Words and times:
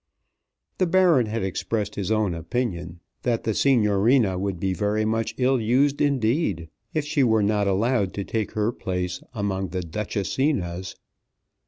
The 0.79 0.87
Baron 0.87 1.27
had 1.27 1.43
expressed 1.43 1.93
his 1.93 2.09
own 2.09 2.33
opinion 2.33 3.01
that 3.21 3.43
the 3.43 3.53
Signorina 3.53 4.39
would 4.39 4.59
be 4.59 4.73
very 4.73 5.05
much 5.05 5.35
ill 5.37 5.61
used 5.61 6.01
indeed 6.01 6.69
if 6.91 7.05
she 7.05 7.21
were 7.23 7.43
not 7.43 7.67
allowed 7.67 8.15
to 8.15 8.23
take 8.23 8.53
her 8.53 8.71
place 8.71 9.21
among 9.35 9.67
the 9.67 9.81
Duchessinas. 9.83 10.95